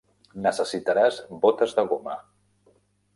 Necessitaràs 0.45 1.19
botes 1.45 1.75
de 1.81 1.83
goma. 1.93 2.17